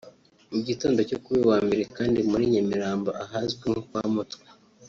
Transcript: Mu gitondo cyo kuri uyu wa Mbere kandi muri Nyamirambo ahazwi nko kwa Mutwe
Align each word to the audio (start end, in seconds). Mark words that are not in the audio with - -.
Mu 0.51 0.59
gitondo 0.67 0.99
cyo 1.09 1.17
kuri 1.23 1.35
uyu 1.37 1.49
wa 1.51 1.57
Mbere 1.65 1.83
kandi 1.97 2.19
muri 2.31 2.43
Nyamirambo 2.53 3.09
ahazwi 3.23 3.63
nko 3.71 3.81
kwa 3.87 4.03
Mutwe 4.15 4.45